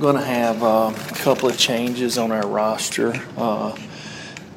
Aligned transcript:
Going 0.00 0.16
to 0.16 0.24
have 0.24 0.64
uh, 0.64 0.92
a 0.92 1.14
couple 1.18 1.48
of 1.48 1.56
changes 1.56 2.18
on 2.18 2.32
our 2.32 2.44
roster. 2.44 3.12
Uh, 3.36 3.76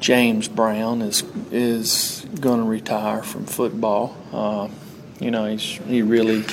James 0.00 0.48
Brown 0.48 1.00
is 1.00 1.22
is 1.52 2.26
going 2.40 2.58
to 2.58 2.66
retire 2.66 3.22
from 3.22 3.46
football. 3.46 4.16
Uh, 4.32 4.68
you 5.20 5.30
know, 5.30 5.44
he's 5.44 5.62
he 5.62 6.02
really 6.02 6.44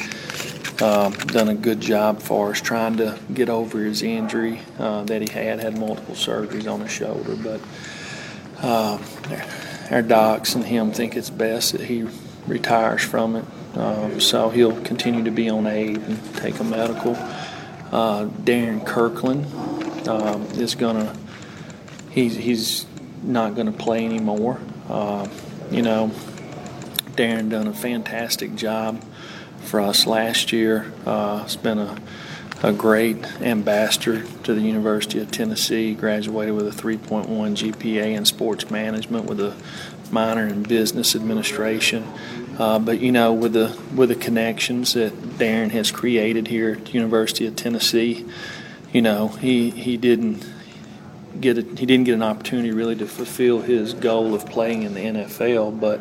uh, 0.80 1.10
done 1.10 1.50
a 1.50 1.56
good 1.56 1.82
job 1.82 2.22
for 2.22 2.52
us 2.52 2.62
trying 2.62 2.98
to 2.98 3.18
get 3.34 3.50
over 3.50 3.80
his 3.80 4.04
injury 4.04 4.62
uh, 4.78 5.04
that 5.06 5.24
he 5.24 5.34
had. 5.34 5.60
Had 5.60 5.80
multiple 5.80 6.14
surgeries 6.14 6.72
on 6.72 6.82
his 6.82 6.92
shoulder, 6.92 7.36
but 7.36 7.62
uh, 8.62 9.00
our 9.90 10.04
docs 10.04 10.54
and 10.54 10.64
him 10.64 10.92
think 10.92 11.16
it's 11.16 11.32
best 11.32 11.72
that 11.72 11.82
he 11.82 12.08
retires 12.46 13.02
from 13.02 13.36
it. 13.36 13.46
Um, 13.76 14.22
so 14.22 14.50
he'll 14.50 14.80
continue 14.82 15.24
to 15.24 15.32
be 15.32 15.50
on 15.50 15.66
aid 15.66 15.98
and 15.98 16.36
take 16.36 16.60
a 16.60 16.64
medical. 16.64 17.18
Uh, 17.96 18.26
Darrin 18.44 18.82
Kirkland 18.82 19.46
um, 20.10 20.42
is 20.48 20.76
gonna. 20.76 21.16
He's 22.10 22.36
he's 22.36 22.86
not 23.24 23.56
gonna 23.56 23.72
play 23.72 24.04
anymore. 24.04 24.60
Uh, 24.90 25.30
you 25.72 25.82
know, 25.82 26.12
Darrin 27.16 27.48
done 27.48 27.68
a 27.68 27.74
fantastic 27.74 28.56
job 28.56 29.02
for 29.62 29.80
us 29.80 30.06
last 30.06 30.52
year. 30.52 30.92
Uh, 31.06 31.44
it's 31.46 31.56
been 31.56 31.80
a 31.80 31.98
a 32.64 32.74
great 32.74 33.24
ambassador 33.42 34.26
to 34.44 34.54
the 34.54 34.60
University 34.60 35.20
of 35.20 35.32
Tennessee. 35.32 35.94
Graduated 35.94 36.54
with 36.54 36.68
a 36.68 36.72
3.1 36.72 37.28
GPA 37.28 38.14
in 38.14 38.26
sports 38.26 38.70
management 38.70 39.24
with 39.24 39.40
a 39.40 39.56
minor 40.12 40.48
in 40.48 40.64
business 40.64 41.16
administration. 41.16 42.04
Uh, 42.58 42.80
but 42.80 43.02
you 43.02 43.12
know, 43.12 43.34
with 43.34 43.54
the 43.54 43.78
with 43.96 44.10
the 44.10 44.16
connections 44.16 44.94
that 44.94 45.38
Darrin 45.38 45.72
has 45.72 45.92
created 45.92 46.48
here 46.48 46.72
at 46.74 46.86
the 46.86 46.92
University 46.92 47.46
of 47.46 47.56
Tennessee, 47.56 48.26
you 48.94 49.02
know, 49.02 49.28
he 49.28 49.70
he 49.72 49.98
didn't 49.98 50.46
get 51.40 51.58
a, 51.58 51.62
he 51.62 51.86
didn't 51.86 52.06
get 52.06 52.14
an 52.14 52.24
opportunity 52.24 52.72
really 52.72 52.96
to 52.96 53.06
fulfill 53.06 53.62
his 53.62 53.94
goal 53.94 54.34
of 54.34 54.46
playing 54.46 54.84
in 54.84 54.94
the 54.94 55.02
NFL, 55.02 55.80
but 55.80 56.00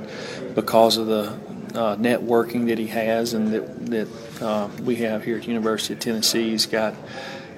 because 0.54 0.96
of 0.96 1.06
the 1.06 1.32
uh, 1.74 1.96
networking 1.96 2.68
that 2.68 2.78
he 2.78 2.86
has 2.86 3.34
and 3.34 3.52
that 3.52 3.86
that 3.86 4.42
uh, 4.42 4.68
we 4.82 4.96
have 4.96 5.24
here 5.24 5.36
at 5.36 5.42
the 5.42 5.48
University 5.48 5.94
of 5.94 6.00
Tennessee, 6.00 6.50
he's 6.50 6.66
got 6.66 6.94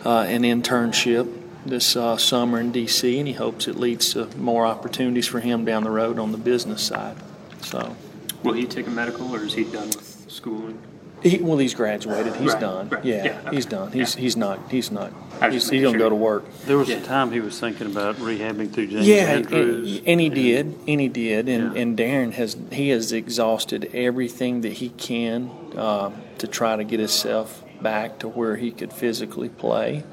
uh, 0.07 0.21
an 0.21 0.43
internship 0.43 1.31
this 1.69 1.97
uh, 1.97 2.17
summer 2.17 2.61
in 2.61 2.73
D.C., 2.73 3.19
and 3.19 3.27
he 3.29 3.35
hopes 3.35 3.67
it 3.69 3.77
leads 3.77 4.13
to 4.15 4.27
more 4.37 4.67
opportunities 4.67 5.27
for 5.27 5.41
him 5.41 5.65
down 5.65 5.85
the 5.85 5.91
road 5.91 6.19
on 6.19 6.33
the 6.33 6.39
business 6.39 6.83
side. 6.83 7.17
So. 7.63 7.97
Will 8.43 8.53
he 8.55 8.65
take 8.67 8.87
a 8.87 8.91
medical, 8.91 9.35
or 9.35 9.43
is 9.43 9.55
he 9.55 9.65
done 9.65 9.89
with 9.89 10.27
schooling? 10.29 10.79
He, 11.23 11.39
well, 11.39 11.59
he's 11.59 11.75
graduated. 11.75 12.37
He's 12.37 12.53
Right, 12.53 12.61
done. 12.61 12.89
right. 12.91 13.05
Yeah, 13.05 13.25
Yeah, 13.25 13.41
okay. 13.47 13.57
he's 13.57 13.67
done. 13.67 13.91
He's 13.91 14.15
Yeah. 14.15 14.21
he's 14.21 14.37
not. 14.37 14.61
He's 14.71 14.91
not. 14.93 15.13
I 15.41 15.47
He's, 15.51 15.63
just 15.63 15.73
he 15.73 15.81
don't 15.81 15.93
sure. 15.95 15.99
go 15.99 16.09
to 16.11 16.15
work. 16.15 16.45
There 16.67 16.77
was 16.79 16.89
Yeah. 16.89 16.97
a 16.99 17.01
time 17.01 17.33
he 17.33 17.41
was 17.41 17.59
thinking 17.59 17.87
about 17.87 18.17
rehabbing 18.17 18.71
through 18.73 18.89
James 18.89 19.09
Yeah, 19.09 19.25
Andrews. 19.25 19.99
and, 19.99 20.07
and 20.09 20.21
he 20.21 20.29
did, 20.29 20.75
and 20.87 21.01
he 21.01 21.09
did, 21.09 21.49
and, 21.49 21.75
Yeah. 21.75 21.81
and 21.81 21.97
Darrin 21.97 22.33
has 22.33 22.57
he 22.71 22.91
has 22.91 23.11
exhausted 23.13 23.91
everything 23.95 24.61
that 24.61 24.75
he 24.75 24.91
can 24.91 25.51
uh, 25.77 26.11
to 26.39 26.47
try 26.47 26.77
to 26.77 26.85
get 26.85 27.01
himself 27.01 27.65
back 27.81 28.19
to 28.21 28.29
where 28.29 28.57
he 28.57 28.71
could 28.71 28.93
physically 28.93 29.49
play. 29.49 30.05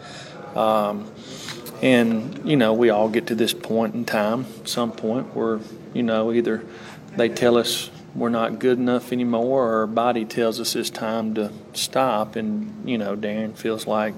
Um, 0.56 1.12
and 1.82 2.50
you 2.50 2.56
know, 2.56 2.73
we 2.73 2.90
all 2.90 3.09
get 3.09 3.28
to 3.28 3.36
this 3.36 3.54
point 3.54 3.94
in 3.94 4.06
time, 4.06 4.46
some 4.66 4.92
point 4.92 5.36
where 5.36 5.59
you 5.94 6.04
know 6.04 6.32
either 6.32 6.64
they 7.18 7.30
tell 7.30 7.58
us 7.58 7.90
we're 8.16 8.30
not 8.30 8.59
good 8.59 8.78
enough 8.78 9.12
anymore, 9.12 9.68
or 9.68 9.80
our 9.80 9.88
body 9.88 10.26
tells 10.26 10.59
us 10.59 10.76
it's 10.76 10.90
time 10.90 11.34
to 11.36 11.52
stop. 11.74 12.36
And 12.36 12.88
you 12.88 12.98
know, 12.98 13.16
Darrin 13.16 13.54
feels 13.54 13.88
like 13.88 14.14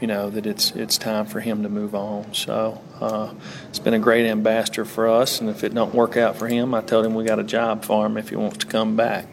you 0.00 0.06
know 0.06 0.30
that 0.30 0.46
it's 0.46 0.70
it's 0.72 0.96
time 0.96 1.26
for 1.26 1.40
him 1.40 1.62
to 1.64 1.68
move 1.68 1.94
on. 1.94 2.32
So 2.34 2.80
uh, 3.00 3.34
it's 3.68 3.78
been 3.78 3.94
a 3.94 3.98
great 3.98 4.26
ambassador 4.26 4.84
for 4.84 5.08
us, 5.08 5.40
and 5.40 5.50
if 5.50 5.64
it 5.64 5.74
don't 5.74 5.94
work 5.94 6.16
out 6.16 6.36
for 6.36 6.48
him, 6.48 6.74
I 6.74 6.80
told 6.80 7.04
him 7.04 7.14
we 7.14 7.24
got 7.24 7.38
a 7.38 7.44
job 7.44 7.84
for 7.84 8.06
him 8.06 8.16
if 8.16 8.30
he 8.30 8.36
wants 8.36 8.58
to 8.58 8.66
come 8.66 8.96
back. 8.96 9.26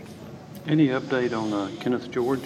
Any 0.68 0.88
update 0.88 1.32
on 1.38 1.54
uh, 1.54 1.72
Kenneth 1.80 2.12
George? 2.12 2.42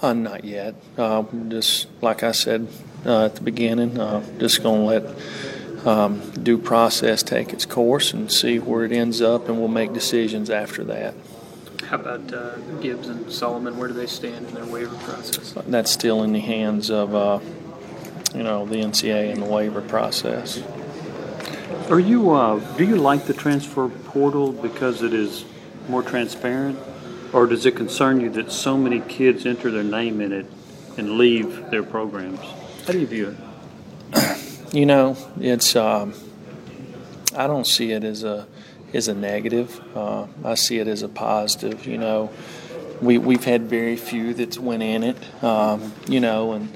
Uh, 0.00 0.12
not 0.12 0.44
yet. 0.44 0.74
Uh, 0.96 1.24
just 1.48 1.88
like 2.00 2.22
I 2.22 2.32
said 2.32 2.68
uh, 3.04 3.26
at 3.26 3.34
the 3.34 3.40
beginning, 3.40 3.98
uh, 3.98 4.24
just 4.38 4.62
going 4.62 4.80
to 4.80 4.86
let 4.86 5.86
um, 5.86 6.30
due 6.42 6.58
process 6.58 7.22
take 7.22 7.52
its 7.52 7.64
course 7.64 8.12
and 8.12 8.30
see 8.30 8.58
where 8.58 8.84
it 8.84 8.92
ends 8.92 9.20
up, 9.20 9.48
and 9.48 9.58
we'll 9.58 9.68
make 9.68 9.92
decisions 9.92 10.50
after 10.50 10.84
that. 10.84 11.14
How 11.86 11.96
about 11.96 12.32
uh, 12.32 12.56
Gibbs 12.80 13.08
and 13.08 13.32
Solomon? 13.32 13.78
Where 13.78 13.88
do 13.88 13.94
they 13.94 14.06
stand 14.06 14.48
in 14.48 14.54
their 14.54 14.66
waiver 14.66 14.96
process? 14.96 15.54
That's 15.66 15.90
still 15.90 16.22
in 16.22 16.32
the 16.32 16.40
hands 16.40 16.90
of 16.90 17.14
uh, 17.14 17.40
you 18.34 18.42
know 18.42 18.66
the 18.66 18.76
NCAA 18.76 19.32
and 19.32 19.42
the 19.42 19.46
waiver 19.46 19.80
process. 19.80 20.62
Are 21.88 22.00
you? 22.00 22.30
Uh, 22.30 22.58
do 22.76 22.84
you 22.84 22.96
like 22.96 23.24
the 23.24 23.32
transfer 23.32 23.88
portal 23.88 24.52
because 24.52 25.02
it 25.02 25.14
is 25.14 25.44
more 25.88 26.02
transparent, 26.02 26.78
or 27.32 27.46
does 27.46 27.66
it 27.66 27.76
concern 27.76 28.20
you 28.20 28.30
that 28.30 28.50
so 28.50 28.76
many 28.76 29.00
kids 29.00 29.46
enter 29.46 29.70
their 29.70 29.84
name 29.84 30.20
in 30.20 30.32
it 30.32 30.46
and 30.96 31.18
leave 31.18 31.70
their 31.70 31.82
programs? 31.82 32.40
How 32.86 32.92
do 32.92 32.98
you 33.00 33.06
view 33.06 33.36
it? 34.14 34.38
You 34.70 34.84
know, 34.84 35.16
it's. 35.40 35.76
Um, 35.76 36.12
I 37.34 37.46
don't 37.46 37.66
see 37.66 37.92
it 37.92 38.04
as 38.04 38.22
a 38.22 38.46
as 38.92 39.08
a 39.08 39.14
negative. 39.14 39.80
Uh, 39.96 40.26
I 40.44 40.54
see 40.56 40.78
it 40.78 40.88
as 40.88 41.02
a 41.02 41.08
positive. 41.08 41.86
You 41.86 41.98
know, 41.98 42.30
we 43.00 43.16
we've 43.16 43.44
had 43.44 43.62
very 43.62 43.96
few 43.96 44.34
that's 44.34 44.58
went 44.58 44.82
in 44.82 45.04
it. 45.04 45.42
Um, 45.42 45.94
you 46.06 46.20
know, 46.20 46.52
and 46.52 46.72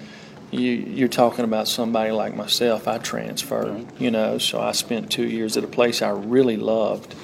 you 0.51 0.71
you're 0.71 1.09
talking 1.09 1.45
about 1.45 1.69
somebody 1.69 2.13
like 2.13 2.35
myself. 2.35 2.89
I 2.89 2.99
transferred. 2.99 3.87
You 3.99 4.11
know, 4.11 4.39
so 4.39 4.61
I 4.61 4.73
spent 4.73 5.11
two 5.11 5.27
years 5.27 5.57
at 5.57 5.65
a 5.65 5.69
place 5.69 6.01
I 6.01 6.11
really 6.11 6.57
loved 6.57 7.15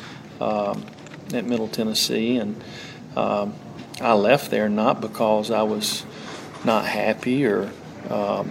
um, 0.41 0.85
at 1.33 1.45
Middle 1.45 1.69
Tennessee, 1.69 2.37
and 2.37 2.63
um, 3.19 3.55
I 4.01 4.15
left 4.15 4.51
there 4.51 4.69
not 4.69 5.01
because 5.01 5.51
I 5.51 5.63
was 5.63 6.05
not 6.65 6.85
happy 6.85 7.45
or. 7.47 7.71
Um, 8.09 8.51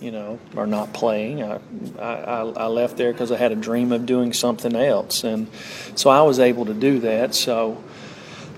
you 0.00 0.10
know, 0.10 0.38
or 0.56 0.66
not 0.66 0.94
playing. 0.94 1.42
I, 1.42 1.60
I, 1.98 2.40
I 2.40 2.66
left 2.68 2.96
there 2.96 3.12
because 3.12 3.30
I 3.30 3.36
had 3.36 3.52
a 3.52 3.56
dream 3.56 3.92
of 3.92 4.06
doing 4.06 4.32
something 4.32 4.74
else. 4.74 5.24
And 5.24 5.48
so 5.94 6.08
I 6.08 6.22
was 6.22 6.38
able 6.38 6.64
to 6.64 6.74
do 6.74 7.00
that. 7.00 7.34
So 7.34 7.84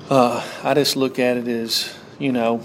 uh, 0.09 0.47
I 0.63 0.75
just 0.75 0.95
look 0.95 1.19
at 1.19 1.37
it 1.37 1.49
as, 1.49 1.93
you 2.21 2.31
know, 2.31 2.63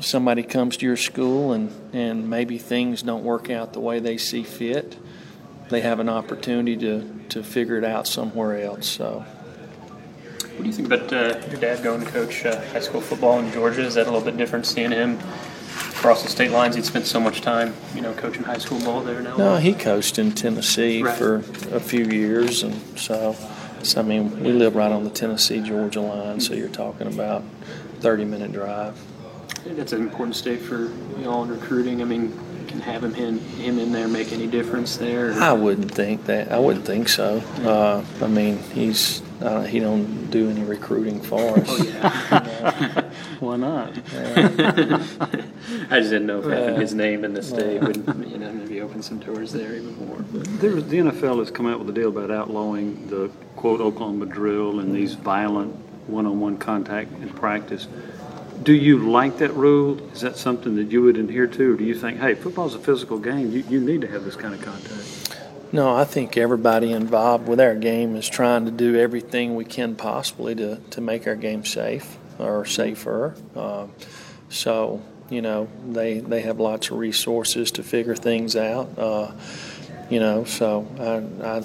somebody 0.00 0.42
comes 0.42 0.78
to 0.78 0.86
your 0.86 0.96
school 0.96 1.52
and, 1.52 1.70
and 1.92 2.30
maybe 2.30 2.56
things 2.56 3.02
don't 3.02 3.24
work 3.24 3.50
out 3.50 3.74
the 3.74 3.80
way 3.80 4.00
they 4.00 4.16
see 4.16 4.42
fit. 4.42 4.96
They 5.68 5.82
have 5.82 6.00
an 6.00 6.08
opportunity 6.08 6.78
to, 6.78 7.20
to 7.28 7.42
figure 7.42 7.76
it 7.76 7.84
out 7.84 8.06
somewhere 8.06 8.58
else. 8.62 8.88
So. 8.88 9.26
What 10.56 10.62
do 10.62 10.66
you 10.68 10.72
think 10.72 10.90
about 10.90 11.12
uh, 11.12 11.38
your 11.50 11.60
dad 11.60 11.82
going 11.84 12.02
to 12.02 12.10
coach 12.10 12.46
uh, 12.46 12.58
high 12.72 12.80
school 12.80 13.02
football 13.02 13.38
in 13.40 13.52
Georgia? 13.52 13.82
Is 13.82 13.94
that 13.94 14.06
a 14.06 14.10
little 14.10 14.24
bit 14.24 14.38
different 14.38 14.64
seeing 14.64 14.90
him 14.90 15.18
across 15.90 16.22
the 16.22 16.30
state 16.30 16.50
lines? 16.50 16.76
He'd 16.76 16.86
spent 16.86 17.04
so 17.06 17.20
much 17.20 17.42
time, 17.42 17.74
you 17.94 18.00
know, 18.00 18.14
coaching 18.14 18.42
high 18.42 18.56
school 18.56 18.80
ball 18.80 19.02
there 19.02 19.20
now. 19.20 19.36
No, 19.36 19.56
he 19.58 19.74
coached 19.74 20.18
in 20.18 20.32
Tennessee 20.32 21.02
Right. 21.02 21.16
for 21.16 21.36
a 21.74 21.80
few 21.80 22.04
years, 22.06 22.62
and 22.62 22.74
so, 22.98 23.36
so 23.82 24.00
I 24.00 24.02
mean, 24.04 24.42
we 24.42 24.52
live 24.52 24.74
right 24.76 24.90
on 24.90 25.04
the 25.04 25.10
Tennessee 25.10 25.60
Georgia 25.60 26.00
line, 26.00 26.40
so 26.40 26.54
you're 26.54 26.68
talking 26.70 27.06
about 27.06 27.44
30 28.00 28.24
minute 28.24 28.52
drive. 28.52 28.98
That's 29.66 29.92
an 29.92 30.00
important 30.00 30.36
state 30.36 30.60
for 30.62 30.90
y'all 31.20 31.42
in 31.42 31.50
recruiting. 31.50 32.00
I 32.00 32.04
mean, 32.04 32.32
can 32.66 32.80
have 32.80 33.04
him 33.04 33.14
in, 33.14 33.40
him 33.40 33.78
in 33.78 33.92
there 33.92 34.08
make 34.08 34.32
any 34.32 34.46
difference 34.46 34.96
there? 34.96 35.34
I 35.34 35.52
wouldn't 35.52 35.90
think 35.92 36.24
that. 36.26 36.50
I 36.50 36.58
wouldn't 36.58 36.86
think 36.86 37.08
so. 37.10 37.38
Uh, 37.62 38.02
I 38.24 38.26
mean, 38.28 38.58
he's 38.74 39.20
uh, 39.40 39.62
he 39.62 39.78
don't 39.80 40.30
do 40.30 40.48
any 40.50 40.62
recruiting 40.62 41.20
for 41.20 41.58
us. 41.58 41.66
Oh 41.68 41.84
yeah. 41.84 43.10
Why 43.40 43.56
not? 43.56 43.90
I 44.08 45.98
just 46.00 46.10
didn't 46.10 46.26
know 46.26 46.38
if 46.40 46.44
having 46.46 46.74
Yeah. 46.74 46.80
his 46.80 46.94
name 46.94 47.24
in 47.24 47.34
the 47.34 47.42
state 47.42 47.80
would, 47.82 47.96
you 48.28 48.38
know, 48.38 48.52
maybe 48.52 48.80
open 48.80 49.02
some 49.02 49.18
doors 49.18 49.52
there 49.52 49.74
even 49.74 49.96
more. 50.06 50.18
There, 50.20 50.80
the 50.80 50.98
NFL 50.98 51.38
has 51.40 51.50
come 51.50 51.66
out 51.66 51.78
with 51.78 51.88
a 51.90 51.92
deal 51.92 52.08
about 52.08 52.30
outlawing 52.30 53.08
the 53.08 53.30
quote 53.56 53.80
Oklahoma 53.80 54.26
drill 54.26 54.80
and 54.80 54.94
these 54.94 55.14
violent 55.14 55.74
one-on-one 56.08 56.56
contact 56.58 57.12
in 57.20 57.28
practice. 57.30 57.88
Do 58.62 58.72
you 58.72 58.98
like 59.10 59.38
that 59.38 59.52
rule? 59.52 60.00
Is 60.12 60.22
that 60.22 60.36
something 60.38 60.76
that 60.76 60.90
you 60.90 61.02
would 61.02 61.18
adhere 61.18 61.46
to, 61.46 61.74
or 61.74 61.76
do 61.76 61.84
you 61.84 61.94
think, 61.94 62.20
hey, 62.20 62.34
football's 62.34 62.74
a 62.74 62.78
physical 62.78 63.18
game, 63.18 63.52
you, 63.52 63.62
you 63.68 63.80
need 63.80 64.00
to 64.00 64.06
have 64.08 64.24
this 64.24 64.34
kind 64.36 64.54
of 64.54 64.62
contact? 64.62 65.38
No, 65.72 65.94
I 65.94 66.04
think 66.04 66.36
everybody 66.36 66.92
involved 66.92 67.48
with 67.48 67.60
our 67.60 67.74
game 67.74 68.16
is 68.16 68.28
trying 68.28 68.64
to 68.66 68.70
do 68.70 68.96
everything 68.96 69.56
we 69.56 69.64
can 69.64 69.96
possibly 69.96 70.54
to, 70.54 70.76
to 70.90 71.00
make 71.00 71.26
our 71.26 71.36
game 71.36 71.64
safe 71.64 72.18
or 72.38 72.64
safer. 72.64 73.34
Um, 73.54 73.92
so, 74.48 75.02
you 75.28 75.42
know, 75.42 75.68
they, 75.86 76.20
they 76.20 76.42
have 76.42 76.60
lots 76.60 76.90
of 76.90 76.98
resources 76.98 77.72
to 77.72 77.82
figure 77.82 78.14
things 78.14 78.54
out. 78.54 78.96
Uh, 78.98 79.32
you 80.08 80.20
know, 80.20 80.44
so 80.44 80.86
I, 81.00 81.46
I, 81.46 81.58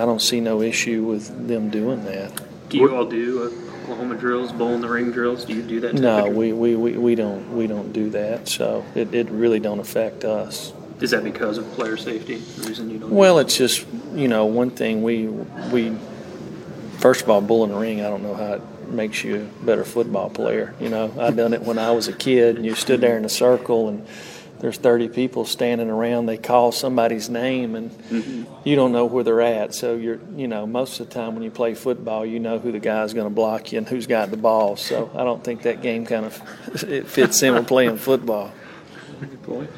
I 0.00 0.04
don't 0.06 0.22
see 0.22 0.40
no 0.40 0.62
issue 0.62 1.02
with 1.04 1.48
them 1.48 1.70
doing 1.70 2.04
that. 2.04 2.40
Do 2.68 2.78
you 2.78 2.94
all 2.94 3.04
do 3.04 3.44
Oklahoma 3.82 4.16
drills, 4.16 4.52
bull 4.52 4.74
in 4.74 4.80
the 4.80 4.88
ring 4.88 5.10
drills? 5.10 5.44
Do 5.44 5.54
you 5.54 5.62
do 5.62 5.80
that? 5.80 5.94
No, 5.94 6.28
we, 6.28 6.52
we, 6.52 6.76
we, 6.76 6.96
we 6.96 7.14
don't 7.14 7.56
we 7.56 7.66
don't 7.66 7.92
do 7.92 8.10
that. 8.10 8.48
So 8.48 8.84
it, 8.94 9.14
it 9.14 9.30
really 9.30 9.60
don't 9.60 9.78
affect 9.78 10.24
us. 10.24 10.72
Is 11.00 11.10
that 11.10 11.24
because 11.24 11.58
of 11.58 11.70
player 11.72 11.96
safety? 11.96 12.36
The 12.36 12.68
reason 12.68 12.90
you 12.90 12.98
don't? 12.98 13.10
Well, 13.10 13.38
it's 13.38 13.56
just 13.56 13.86
you 14.14 14.28
know 14.28 14.46
one 14.46 14.70
thing 14.70 15.02
we 15.02 15.26
we 15.28 15.96
first 16.98 17.22
of 17.22 17.30
all 17.30 17.40
bull 17.40 17.64
in 17.64 17.70
the 17.70 17.76
ring. 17.76 18.00
I 18.00 18.08
don't 18.08 18.22
know 18.22 18.34
how 18.34 18.54
it 18.54 18.62
makes 18.88 19.22
you 19.22 19.50
a 19.62 19.64
better 19.64 19.84
football 19.84 20.30
player. 20.30 20.74
You 20.80 20.88
know, 20.88 21.12
I've 21.18 21.36
done 21.36 21.52
it 21.52 21.62
when 21.62 21.78
I 21.78 21.90
was 21.90 22.08
a 22.08 22.12
kid, 22.12 22.56
and 22.56 22.64
you 22.64 22.74
stood 22.74 23.00
there 23.00 23.18
in 23.18 23.24
a 23.24 23.30
circle 23.30 23.88
and. 23.88 24.06
There's 24.58 24.78
30 24.78 25.08
people 25.10 25.44
standing 25.44 25.90
around. 25.90 26.26
They 26.26 26.38
call 26.38 26.72
somebody's 26.72 27.28
name, 27.28 27.74
and 27.74 27.90
mm-hmm. 27.90 28.44
you 28.64 28.74
don't 28.74 28.90
know 28.90 29.04
where 29.04 29.22
they're 29.22 29.42
at. 29.42 29.74
So 29.74 29.96
you're, 29.96 30.18
you 30.34 30.48
know, 30.48 30.66
most 30.66 30.98
of 30.98 31.08
the 31.08 31.14
time 31.14 31.34
when 31.34 31.42
you 31.42 31.50
play 31.50 31.74
football, 31.74 32.24
you 32.24 32.40
know 32.40 32.58
who 32.58 32.72
the 32.72 32.78
guy's 32.78 33.12
going 33.12 33.26
to 33.26 33.34
block 33.34 33.72
you 33.72 33.78
and 33.78 33.86
who's 33.86 34.06
got 34.06 34.30
the 34.30 34.38
ball. 34.38 34.76
So 34.76 35.10
I 35.14 35.24
don't 35.24 35.44
think 35.44 35.62
that 35.62 35.82
game 35.82 36.06
kind 36.06 36.24
of 36.24 36.84
it 36.88 37.06
fits 37.06 37.42
in 37.42 37.52
with 37.52 37.68
playing 37.68 37.98
football. 37.98 38.50
Good 39.20 39.42
point. 39.42 39.70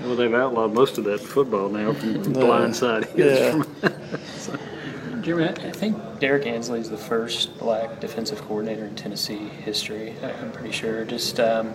Well, 0.00 0.16
they've 0.16 0.32
outlawed 0.32 0.72
most 0.72 0.98
of 0.98 1.04
that 1.04 1.20
football 1.20 1.68
now 1.68 1.92
from 1.92 2.22
blindside 2.24 3.16
yeah. 3.16 3.62
hits. 3.82 4.50
Jeremy, 5.24 5.48
I 5.48 5.68
I 5.68 5.72
think 5.72 6.20
Derrick 6.20 6.46
Ansley 6.46 6.80
is 6.80 6.88
the 6.88 6.96
first 6.96 7.58
black 7.58 8.00
defensive 8.00 8.40
coordinator 8.42 8.84
in 8.84 8.94
Tennessee 8.94 9.48
history. 9.48 10.14
I- 10.22 10.32
I'm 10.32 10.52
pretty 10.52 10.72
sure. 10.72 11.04
Just 11.04 11.40
um, 11.40 11.74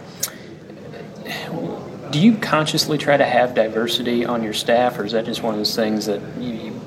do 2.12 2.20
you 2.20 2.38
consciously 2.38 2.98
try 2.98 3.18
to 3.18 3.26
have 3.26 3.54
diversity 3.56 4.26
on 4.26 4.44
your 4.44 4.54
staff, 4.54 5.00
or 5.00 5.06
is 5.06 5.12
that 5.12 5.26
just 5.26 5.44
one 5.44 5.54
of 5.54 5.60
those 5.60 5.76
things 5.76 6.06
that 6.06 6.22
you, 6.40 6.54
you 6.54 6.82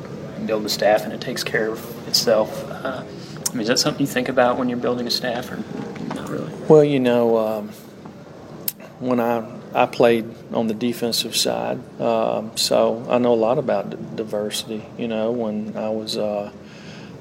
build 0.47 0.65
the 0.65 0.69
staff 0.69 1.05
and 1.05 1.13
it 1.13 1.21
takes 1.21 1.43
care 1.45 1.69
of 1.69 2.09
itself? 2.09 2.65
Uh, 2.71 3.03
I 3.49 3.53
mean, 3.53 3.63
is 3.63 3.69
that 3.69 3.79
something 3.79 4.01
you 4.01 4.07
think 4.07 4.29
about 4.29 4.59
when 4.59 4.69
you're 4.69 4.79
building 4.79 5.07
a 5.07 5.11
staff, 5.11 5.51
or 5.51 5.57
not 6.15 6.29
really? 6.29 6.53
Well, 6.69 6.85
you 6.85 7.01
know, 7.01 7.39
um, 7.39 7.69
when 9.01 9.21
I 9.21 9.41
I 9.75 9.87
played 9.87 10.25
on 10.53 10.69
the 10.69 10.75
defensive 10.75 11.37
side, 11.37 11.79
um, 12.01 12.57
so 12.57 13.07
I 13.09 13.19
know 13.19 13.35
a 13.35 13.37
lot 13.37 13.59
about 13.59 14.17
diversity. 14.17 14.85
You 14.97 15.09
know, 15.09 15.31
when 15.33 15.77
I 15.77 15.91
was 15.91 16.17
uh, 16.17 16.51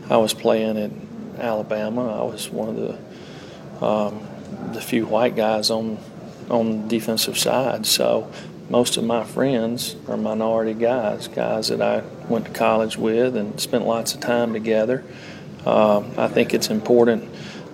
I 0.09 0.17
was 0.17 0.33
playing 0.33 0.77
at 0.77 0.91
Alabama, 1.39 2.21
I 2.21 2.23
was 2.23 2.49
one 2.49 2.69
of 2.69 2.75
the 2.75 3.85
um, 3.85 4.27
the 4.73 4.81
few 4.81 5.05
white 5.05 5.35
guys 5.35 5.69
on 5.69 5.97
on 6.49 6.83
the 6.83 6.87
defensive 6.87 7.37
side. 7.37 7.85
So 7.85 8.31
most 8.69 8.97
of 8.97 9.03
my 9.03 9.23
friends 9.23 9.95
are 10.07 10.17
minority 10.17 10.73
guys, 10.73 11.27
guys 11.27 11.67
that 11.67 11.81
I 11.81 12.03
went 12.27 12.45
to 12.45 12.51
college 12.51 12.97
with 12.97 13.35
and 13.35 13.59
spent 13.59 13.85
lots 13.85 14.13
of 14.15 14.21
time 14.21 14.53
together. 14.53 15.03
Um, 15.65 16.11
I 16.17 16.27
think 16.27 16.53
it's 16.53 16.69
important 16.69 17.29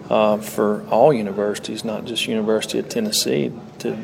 uh, 0.09 0.37
for 0.37 0.85
all 0.87 1.13
universities, 1.13 1.85
not 1.85 2.05
just 2.05 2.27
University 2.27 2.79
of 2.79 2.89
Tennessee, 2.89 3.51
to 3.79 3.97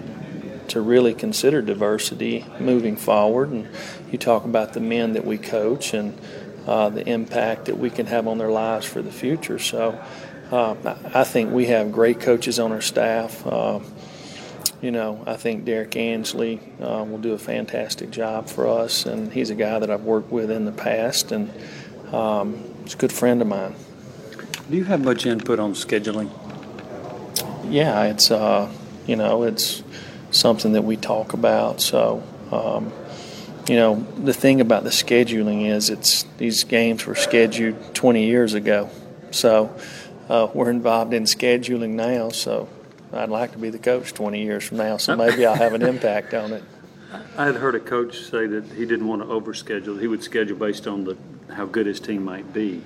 to 0.70 0.82
really 0.82 1.14
consider 1.14 1.62
diversity 1.62 2.46
moving 2.60 2.96
forward. 2.96 3.50
And 3.50 3.68
you 4.12 4.18
talk 4.18 4.46
about 4.46 4.74
the 4.74 4.80
men 4.80 5.14
that 5.14 5.26
we 5.26 5.38
coach 5.38 5.94
and 5.94 6.20
uh, 6.66 6.90
the 6.90 7.08
impact 7.08 7.66
that 7.66 7.78
we 7.78 7.90
can 7.90 8.06
have 8.08 8.28
on 8.28 8.38
their 8.38 8.52
lives 8.52 8.86
for 8.86 9.02
the 9.02 9.12
future. 9.12 9.60
So 9.60 10.00
uh, 10.52 10.76
I 11.14 11.24
think 11.24 11.52
we 11.52 11.68
have 11.68 11.92
great 11.92 12.20
coaches 12.20 12.60
on 12.60 12.72
our 12.72 12.82
staff. 12.82 13.46
Uh, 13.46 13.80
you 14.82 14.92
know, 14.92 15.24
I 15.26 15.38
think 15.38 15.66
Derrick 15.66 15.96
Ansley 15.96 16.60
uh, 16.82 17.04
will 17.08 17.18
do 17.18 17.34
a 17.34 17.40
fantastic 17.40 18.12
job 18.12 18.48
for 18.48 18.68
us, 18.68 19.06
and 19.06 19.34
he's 19.34 19.50
a 19.50 19.56
guy 19.56 19.80
that 19.80 19.90
I've 19.90 20.04
worked 20.04 20.32
with 20.32 20.52
in 20.52 20.66
the 20.66 20.72
past, 20.72 21.32
and 21.32 21.52
um, 22.14 22.64
he's 22.84 22.94
a 22.94 22.98
good 22.98 23.12
friend 23.12 23.42
of 23.42 23.48
mine. 23.48 23.76
Do 24.70 24.78
you 24.78 24.84
have 24.84 25.04
much 25.04 25.26
input 25.26 25.60
on 25.60 25.74
scheduling? 25.74 26.30
yeah, 27.70 28.04
it's 28.06 28.32
uh, 28.32 28.72
you 29.06 29.16
know 29.16 29.44
it's 29.44 29.84
something 30.32 30.74
that 30.74 30.84
we 30.84 30.98
talk 30.98 31.34
about. 31.34 31.82
So 31.82 32.24
um, 32.52 32.92
you 33.68 33.76
know 33.76 33.96
the 34.18 34.34
thing 34.34 34.62
about 34.62 34.84
the 34.84 34.90
scheduling 34.90 35.68
is 35.68 35.90
it's 35.90 36.24
these 36.38 36.64
games 36.64 37.06
were 37.06 37.16
scheduled 37.16 37.96
20 37.96 38.26
years 38.26 38.54
ago, 38.54 38.90
so 39.32 39.76
uh, 40.30 40.48
we're 40.54 40.70
involved 40.70 41.14
in 41.14 41.24
scheduling 41.24 41.92
now. 41.92 42.30
So 42.30 42.70
I'd 43.12 43.30
like 43.30 43.52
to 43.54 43.58
be 43.58 43.70
the 43.70 43.80
coach 43.80 44.14
20 44.14 44.42
years 44.42 44.64
from 44.64 44.78
now, 44.78 44.98
so 44.98 45.16
maybe 45.16 45.46
I'll 45.46 45.56
have 45.56 45.74
an 45.74 45.82
impact 45.94 46.34
on 46.34 46.54
it. 46.54 46.64
I 47.38 47.46
had 47.46 47.56
heard 47.56 47.76
a 47.76 47.80
coach 47.80 48.20
say 48.20 48.48
that 48.48 48.66
he 48.74 48.86
didn't 48.86 49.08
want 49.08 49.22
to 49.22 49.28
overschedule. 49.28 50.00
He 50.00 50.08
would 50.08 50.24
schedule 50.24 50.58
based 50.58 50.88
on 50.88 51.06
the 51.06 51.18
how 51.54 51.66
good 51.66 51.86
his 51.86 52.00
team 52.00 52.26
might 52.26 52.54
be. 52.54 52.84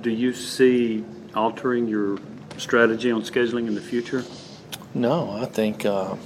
Do 0.00 0.10
you 0.10 0.32
see 0.32 1.04
altering 1.34 1.88
your 1.88 2.18
strategy 2.56 3.10
on 3.10 3.22
scheduling 3.22 3.66
in 3.66 3.74
the 3.74 3.80
future? 3.80 4.24
No, 4.94 5.30
I 5.30 5.44
think 5.44 5.84
uh, 5.84 6.16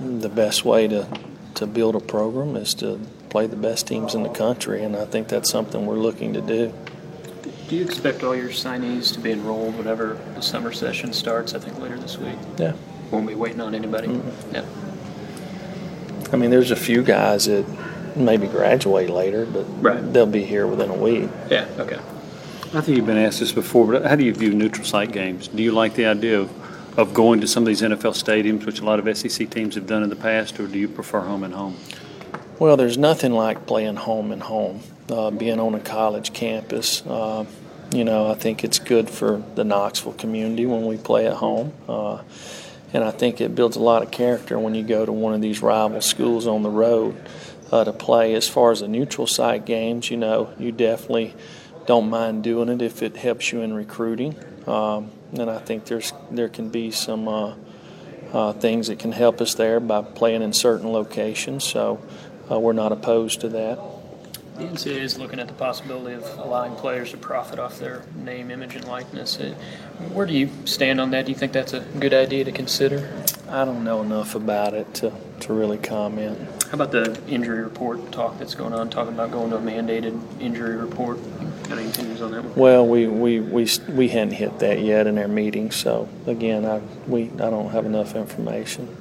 the 0.00 0.28
best 0.28 0.64
way 0.64 0.88
to, 0.88 1.06
to 1.54 1.66
build 1.66 1.94
a 1.96 2.00
program 2.00 2.56
is 2.56 2.74
to 2.74 3.00
play 3.30 3.46
the 3.46 3.56
best 3.56 3.86
teams 3.86 4.14
in 4.14 4.22
the 4.22 4.28
country, 4.28 4.82
and 4.82 4.96
I 4.96 5.04
think 5.04 5.28
that's 5.28 5.50
something 5.50 5.86
we're 5.86 5.96
looking 5.96 6.32
to 6.34 6.40
do. 6.40 6.72
Do 7.68 7.76
you 7.76 7.84
expect 7.84 8.22
all 8.22 8.36
your 8.36 8.50
signees 8.50 9.12
to 9.14 9.20
be 9.20 9.32
enrolled 9.32 9.76
whenever 9.76 10.18
the 10.34 10.42
summer 10.42 10.72
session 10.72 11.12
starts? 11.12 11.54
I 11.54 11.58
think 11.58 11.78
later 11.78 11.98
this 11.98 12.18
week. 12.18 12.36
Yeah. 12.58 12.74
Won't 13.10 13.26
be 13.26 13.34
waiting 13.34 13.60
on 13.60 13.74
anybody. 13.74 14.20
Yeah. 14.52 14.64
I 16.32 16.36
mean, 16.36 16.50
there's 16.50 16.70
a 16.70 16.76
few 16.76 17.02
guys 17.02 17.46
that 17.46 17.64
maybe 18.16 18.46
graduate 18.46 19.08
later, 19.10 19.46
but 19.46 19.64
Right. 19.82 20.12
they'll 20.12 20.26
be 20.26 20.44
here 20.44 20.66
within 20.66 20.90
a 20.90 20.94
week. 20.94 21.28
Yeah. 21.50 21.66
Okay. 21.78 21.98
I 22.74 22.80
think 22.80 22.96
you've 22.96 23.06
been 23.06 23.16
asked 23.18 23.40
this 23.40 23.52
before, 23.52 23.86
but 23.86 24.04
how 24.04 24.16
do 24.16 24.24
you 24.24 24.34
view 24.34 24.52
neutral 24.52 24.84
site 24.84 25.12
games? 25.12 25.48
Do 25.48 25.62
you 25.62 25.70
like 25.72 25.94
the 25.94 26.06
idea 26.06 26.40
of, 26.40 26.50
of 26.96 27.12
going 27.12 27.40
to 27.40 27.48
some 27.48 27.64
of 27.64 27.66
these 27.66 27.82
NFL 27.82 28.14
stadiums, 28.14 28.64
which 28.64 28.80
a 28.80 28.84
lot 28.84 28.98
of 28.98 29.16
SEC 29.16 29.50
teams 29.50 29.74
have 29.74 29.86
done 29.86 30.02
in 30.02 30.10
the 30.10 30.16
past, 30.16 30.58
or 30.60 30.66
do 30.66 30.78
you 30.78 30.88
prefer 30.88 31.20
home 31.20 31.42
and 31.42 31.54
home? 31.54 31.76
Well, 32.58 32.76
there's 32.76 32.96
nothing 32.96 33.32
like 33.32 33.66
playing 33.66 33.96
home 33.96 34.30
and 34.30 34.42
home, 34.42 34.80
uh, 35.10 35.30
being 35.30 35.58
on 35.58 35.74
a 35.74 35.80
college 35.80 36.32
campus. 36.32 37.04
Uh, 37.04 37.46
you 37.92 38.04
know, 38.04 38.30
I 38.30 38.34
think 38.34 38.62
it's 38.62 38.78
good 38.78 39.10
for 39.10 39.42
the 39.54 39.64
Knoxville 39.64 40.12
community 40.14 40.66
when 40.66 40.86
we 40.86 40.96
play 40.96 41.26
at 41.26 41.34
home. 41.34 41.72
Uh, 41.88 42.22
and 42.92 43.02
I 43.02 43.10
think 43.10 43.40
it 43.40 43.56
builds 43.56 43.76
a 43.76 43.80
lot 43.80 44.04
of 44.04 44.12
character 44.12 44.56
when 44.58 44.74
you 44.76 44.84
go 44.84 45.04
to 45.04 45.12
one 45.12 45.34
of 45.34 45.40
these 45.40 45.62
rival 45.62 46.00
schools 46.00 46.46
on 46.46 46.62
the 46.62 46.70
road 46.70 47.20
uh, 47.72 47.82
to 47.82 47.92
play. 47.92 48.34
As 48.34 48.48
far 48.48 48.70
as 48.70 48.80
the 48.80 48.88
neutral 48.88 49.26
site 49.26 49.64
games, 49.64 50.10
you 50.10 50.16
know, 50.16 50.54
you 50.60 50.70
definitely 50.70 51.34
don't 51.86 52.08
mind 52.08 52.42
doing 52.42 52.68
it 52.68 52.82
if 52.82 53.02
it 53.02 53.16
helps 53.16 53.52
you 53.52 53.60
in 53.60 53.74
recruiting. 53.74 54.36
Um, 54.66 55.10
and 55.32 55.50
I 55.50 55.58
think 55.58 55.84
there's 55.86 56.12
there 56.30 56.48
can 56.48 56.70
be 56.70 56.90
some 56.90 57.28
uh, 57.28 57.54
uh, 58.32 58.52
things 58.54 58.88
that 58.88 58.98
can 58.98 59.12
help 59.12 59.40
us 59.40 59.54
there 59.54 59.80
by 59.80 60.02
playing 60.02 60.42
in 60.42 60.52
certain 60.52 60.92
locations. 60.92 61.64
So 61.64 62.02
uh, 62.50 62.58
we're 62.58 62.72
not 62.72 62.92
opposed 62.92 63.40
to 63.42 63.48
that. 63.50 63.78
The 64.56 64.64
NCAA 64.64 65.00
is 65.00 65.18
looking 65.18 65.40
at 65.40 65.48
the 65.48 65.54
possibility 65.54 66.14
of 66.14 66.22
allowing 66.38 66.76
players 66.76 67.10
to 67.10 67.16
profit 67.16 67.58
off 67.58 67.80
their 67.80 68.04
name, 68.14 68.52
image, 68.52 68.76
and 68.76 68.86
likeness. 68.86 69.40
Uh, 69.40 69.52
Where 70.12 70.26
do 70.26 70.32
you 70.32 70.48
stand 70.64 71.00
on 71.00 71.10
that? 71.10 71.26
Do 71.26 71.32
you 71.32 71.38
think 71.38 71.52
that's 71.52 71.72
a 71.72 71.80
good 71.80 72.14
idea 72.14 72.44
to 72.44 72.52
consider? 72.52 73.12
I 73.48 73.64
don't 73.64 73.82
know 73.82 74.00
enough 74.00 74.36
about 74.36 74.74
it 74.74 74.94
to, 74.94 75.12
to 75.40 75.52
really 75.52 75.78
comment. 75.78 76.38
How 76.66 76.74
about 76.74 76.92
the 76.92 77.20
injury 77.26 77.64
report 77.64 78.12
talk 78.12 78.38
that's 78.38 78.54
going 78.54 78.72
on, 78.74 78.90
talking 78.90 79.12
about 79.12 79.32
going 79.32 79.50
to 79.50 79.56
a 79.56 79.60
mandated 79.60 80.20
injury 80.40 80.76
report? 80.76 81.18
Got 81.68 81.78
any 81.78 81.88
opinions 81.88 82.20
on 82.20 82.30
that 82.32 82.44
one? 82.44 82.54
Well, 82.54 82.86
we, 82.86 83.06
we, 83.06 83.40
we, 83.40 83.68
we 83.88 84.08
hadn't 84.08 84.34
hit 84.34 84.58
that 84.58 84.80
yet 84.80 85.06
in 85.06 85.18
our 85.18 85.28
meeting, 85.28 85.70
so 85.70 86.08
again, 86.26 86.64
I, 86.64 86.80
we, 87.06 87.24
I 87.24 87.50
don't 87.50 87.70
have 87.70 87.86
enough 87.86 88.14
information. 88.14 88.94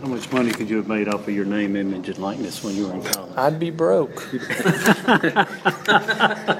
How 0.00 0.08
much 0.08 0.32
money 0.32 0.50
could 0.50 0.70
you 0.70 0.78
have 0.78 0.88
made 0.88 1.08
off 1.08 1.28
of 1.28 1.34
your 1.34 1.44
name, 1.44 1.76
image, 1.76 2.08
and 2.08 2.16
likeness 2.16 2.64
when 2.64 2.74
you 2.74 2.88
were 2.88 2.94
in 2.94 3.02
college? 3.02 3.36
I'd 3.36 3.60
be 3.60 3.70
broke. 3.70 4.26